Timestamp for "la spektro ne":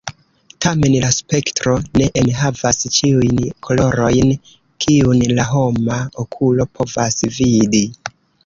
1.01-2.07